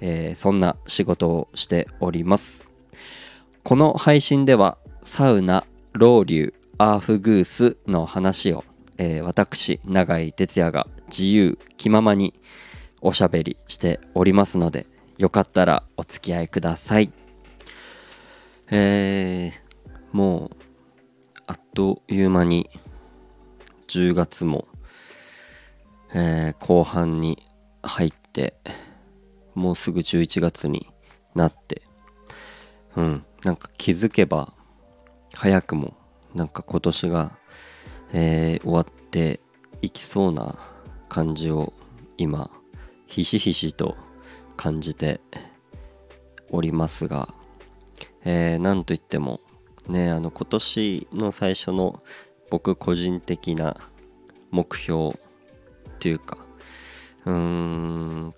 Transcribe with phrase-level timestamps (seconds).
[0.00, 2.68] えー、そんな仕事をしております。
[3.62, 8.64] この配信ではサウナロウリュアーフグースの話を、
[8.98, 12.34] えー、私永井哲也が自由気ままに
[13.00, 14.86] おしゃべりしておりますので
[15.18, 17.10] よかったらお付き合いください。
[18.70, 20.56] えー、もう
[21.46, 22.68] あっという間に
[23.88, 24.66] 10月も、
[26.12, 27.46] えー、後半に
[27.82, 28.54] 入って
[29.56, 30.88] もうすぐ11月に
[31.34, 31.82] なって。
[32.94, 33.24] うん。
[33.44, 34.52] なんか気づけば
[35.34, 35.94] 早くも
[36.34, 37.38] なんか今年が、
[38.12, 39.40] えー、終わって
[39.82, 40.58] いきそうな
[41.08, 41.72] 感じを
[42.16, 42.50] 今
[43.06, 43.96] ひしひしと
[44.56, 45.20] 感じて
[46.50, 47.34] おりますが、
[48.24, 49.40] えー、なんといっても
[49.88, 52.02] ねあの今年の最初の
[52.50, 53.76] 僕個人的な
[54.50, 55.14] 目標っ
[55.98, 56.38] ていうか
[57.26, 58.34] うーん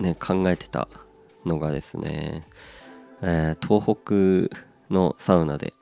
[0.00, 0.88] ね考えてた
[1.44, 2.46] のがですね、
[3.22, 3.96] えー、東
[4.48, 5.72] 北のサウナで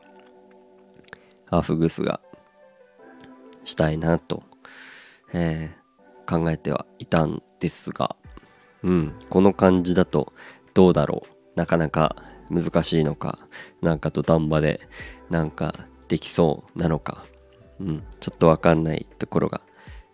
[1.46, 2.20] ハーフグスが
[3.64, 4.42] したいなと、
[5.32, 8.16] えー、考えてはいたんですが
[8.82, 10.32] うんこの感じだと
[10.74, 12.16] どうだろうなかなか
[12.50, 13.38] 難しいのか
[13.82, 14.80] なんか土壇場で
[15.30, 17.24] なんかできそうなのか
[17.80, 19.60] うん、ちょっとわかんないところが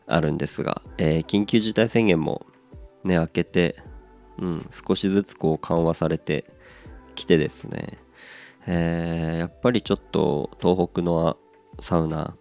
[0.07, 2.47] あるんですが、えー、緊急事態宣言も
[3.05, 3.77] ね、明けて、
[4.39, 6.45] うん、少しずつこう緩和されて
[7.15, 7.99] きてですね、
[8.67, 11.37] えー、やっぱりちょっと東北の
[11.81, 12.37] サウナ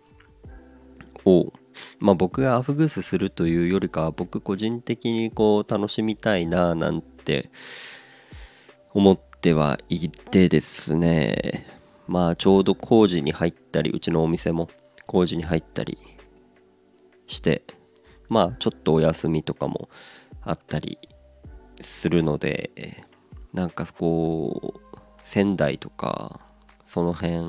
[1.26, 1.54] を、
[2.00, 7.50] まあ僕がアフグースするというよりかは僕個人的にこう楽しみたいななんて
[8.94, 11.68] 思ってはいてですね、
[12.08, 14.70] まあちょうど工事に入ったり、うちのお店も
[15.06, 15.98] 工事に入ったり
[17.28, 17.64] して
[18.30, 19.90] まあちょっとお休みとかも
[20.42, 20.98] あったり
[21.82, 23.02] するので
[23.54, 26.40] なんかこう仙台とか
[26.86, 27.44] その辺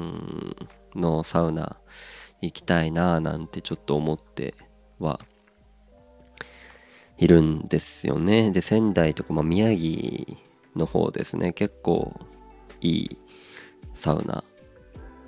[0.94, 1.78] のサウナ
[2.40, 4.54] 行きたいななんてちょっと思って
[4.98, 5.20] は
[7.18, 8.50] いるんですよね。
[8.50, 10.36] で仙台とか、まあ、宮城
[10.76, 11.52] の方ですね。
[11.52, 12.18] 結構
[12.80, 13.18] いい
[13.94, 14.42] サウナ、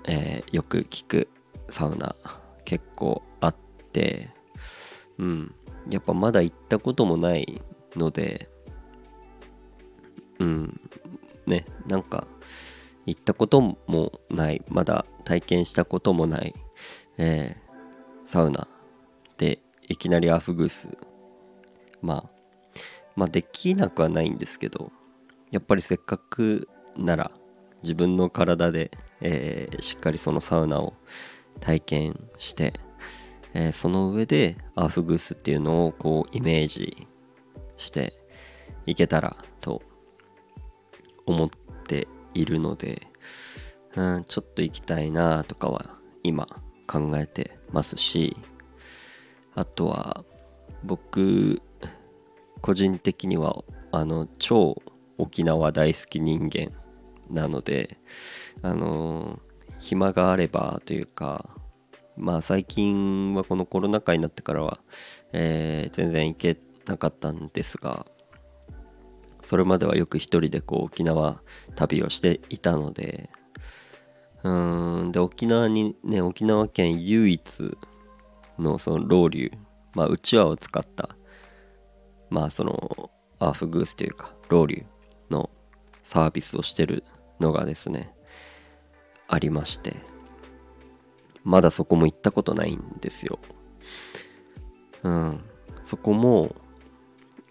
[0.05, 1.29] えー、よく聞く
[1.69, 2.17] サウナ
[2.65, 3.57] 結構あっ
[3.93, 4.31] て
[5.19, 5.55] うん。
[5.89, 7.63] やっぱまだ行ったこともない
[7.95, 8.49] ので
[10.39, 10.81] うん。
[11.47, 12.27] ねなんか
[13.07, 16.55] 行ったこともないまだ体験したこともない、
[17.19, 18.69] えー、サウナ。
[19.39, 20.89] でいきなりアフグース。
[22.03, 22.31] まあ
[23.15, 24.93] まあできなくはないんですけど
[25.51, 27.31] やっぱりせっかくなら
[27.83, 30.95] 自分の体で、えー、しっかりそのサウナを
[31.61, 32.75] 体験して、
[33.55, 37.09] えー、その上でアーフグースっていうのをこうイメージ
[37.77, 38.13] して
[38.87, 39.83] いけたらと
[41.27, 41.51] 思っ
[41.87, 43.03] ているので、
[43.95, 46.47] うん、ちょっと行きたいなとかは今
[46.87, 48.37] 考えてますし
[49.55, 50.25] あとは
[50.85, 51.61] 僕
[52.61, 54.83] 個人的にはあの超
[55.19, 56.71] 沖縄大好き人間
[57.31, 57.99] なので
[58.63, 59.41] あの
[59.79, 61.49] 暇があればというか
[62.17, 64.81] まあ最近はこのコロナ禍になってからは、
[65.33, 68.07] えー、全然行けなかったんですが
[69.47, 71.41] それまではよく一人でこう沖縄
[71.77, 73.31] 旅をしていたので
[74.43, 77.79] うんで沖縄にね沖縄県唯一
[78.59, 79.53] のそのロウリュ
[79.95, 81.11] まあうちわを使った
[82.29, 85.49] まあそのアーフグースというかロウリュの
[86.03, 87.05] サービスをしてる
[87.39, 88.13] のがですね
[89.29, 89.97] ありまして
[91.45, 93.39] まだそこも行ったことないんですよ。
[95.05, 95.41] うん
[95.85, 96.57] そこも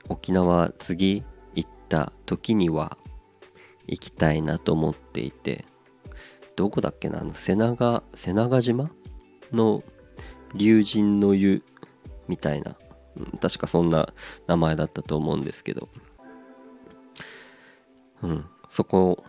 [0.09, 1.23] 沖縄次
[1.87, 2.97] た時には
[3.87, 5.65] 行きたいなと思っていて
[6.55, 8.89] どこだっけなあの瀬長瀬長島？
[9.51, 9.83] の
[10.55, 11.63] 龍神の湯
[12.27, 12.75] みたいな、
[13.39, 14.13] 確かそんな
[14.47, 15.89] 名前だったと思うんですけど。
[18.23, 19.23] うんそこ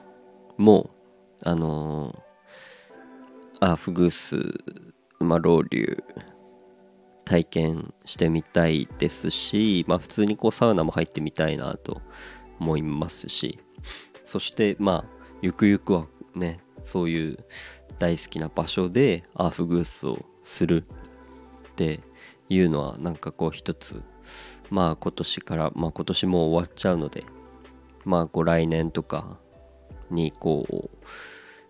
[0.56, 0.90] も
[1.44, 4.36] あのー、アーフグース、
[5.20, 6.04] まあ、ロウリュ
[7.24, 12.00] 体験してみたいですし、まあ、普通にこうサウナも入ってみたいなと
[12.60, 13.58] 思いますし
[14.24, 17.38] そしてまあゆくゆくはねそういう
[17.98, 20.84] 大好きな場所でアーフグースをする
[21.70, 22.00] って
[22.48, 24.02] いうのはなんかこう一つ
[24.70, 27.24] まあ今年からまあ今年も終わっちゃうので
[28.04, 29.38] まあこう来年とか
[30.10, 31.06] にこう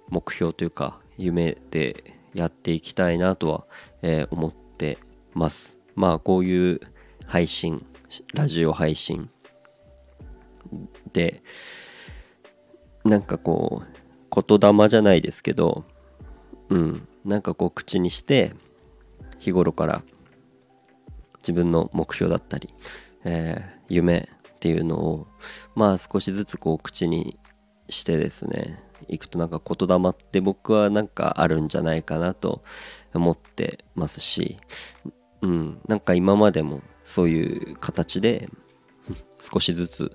[0.09, 3.67] 目標というか夢でやっていきたいなとは、
[4.03, 4.99] え、思って
[5.33, 5.79] ます。
[5.95, 6.81] まあこういう
[7.27, 7.85] 配信
[8.35, 9.31] ラジオ配信
[11.13, 11.43] で
[13.05, 15.85] なんかこう言霊じゃないですけど
[16.69, 18.55] うんなんかこう口にして
[19.39, 20.03] 日頃から
[21.39, 22.75] 自分の目標だったり、
[23.25, 25.27] えー、夢っていうのを
[25.75, 27.39] まあ少しずつこう口に
[27.89, 32.63] してですねいくとなんか言霊って僕はなんかあるんじゃないかなと
[33.15, 34.59] 思ってますし
[35.43, 38.49] うんなんか今までもそういう形で
[39.39, 40.13] 少しずつ、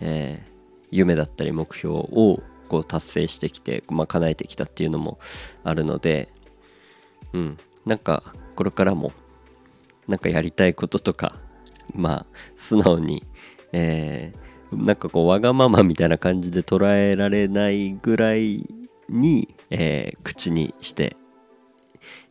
[0.00, 5.18] えー、夢だったり目標をこう達成してきて、まあ、叶えてきたっていうのも
[5.64, 6.32] あるので
[7.32, 7.58] うん。
[7.86, 9.12] なんかこれからも
[10.06, 11.36] なんかやりたいこととか
[11.94, 12.26] まあ
[12.56, 13.22] 素直に、
[13.72, 18.66] えー、なんかこうわがままみたいな感じで捉えられないぐらい
[19.08, 21.16] に、えー、口にして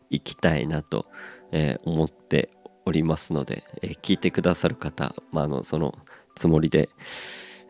[0.08, 1.06] いきたいなと、
[1.52, 2.50] えー、思って
[2.86, 5.94] おりますので、え聞いてくださる方、まあ、あのその
[6.34, 6.88] つもりで、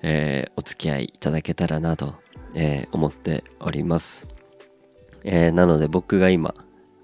[0.03, 2.15] えお付き合いいただけたらなと、
[2.55, 4.27] え思っております、
[5.25, 6.55] えなので僕が今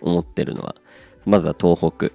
[0.00, 0.76] 思ってるのは
[1.24, 2.10] まずは東北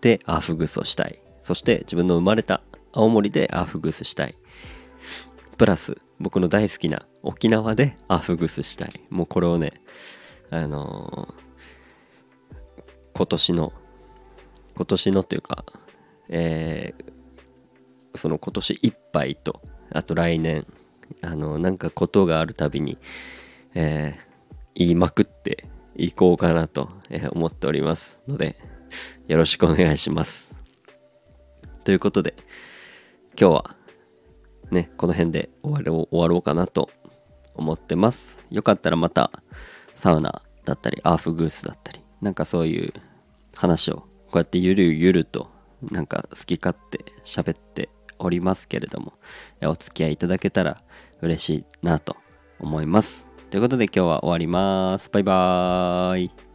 [0.00, 1.20] でアーフグスをしたい。
[1.42, 4.36] そして自分の生まれた青森でアーフグスしたい。
[5.56, 9.00] プラス僕の大好きな沖縄でアーフグスしたい。
[9.10, 9.72] もうこれをね、
[10.50, 12.56] あのー、
[13.14, 13.72] 今年の、
[14.74, 15.64] 今年のというか、
[16.28, 20.66] えー、その今年いっぱいと、あと来年、
[21.22, 22.98] あの、なんかことがあるたびに、
[23.74, 26.90] えー、言いまくっていこうかなと
[27.32, 28.56] 思っておりますので、
[29.26, 30.54] よろしくお願いします。
[31.84, 32.34] ということで、
[33.38, 33.76] 今日は
[34.70, 36.90] ね、この辺で終わろう終わろうかなと
[37.54, 38.38] 思ってます。
[38.50, 39.30] よかったらまた
[39.94, 42.92] サウナだったり、アーフグースだったり、なんかそういう
[43.56, 45.50] 話をこうやってゆるゆると
[45.82, 47.88] なんか好き勝手喋って
[48.18, 49.12] おりますけれども、
[49.62, 50.82] お付き合いいただけたら
[51.20, 52.16] 嬉しいなと
[52.60, 53.26] 思います。
[53.50, 55.10] ということで今日は終わります。
[55.10, 56.47] バイバーイ。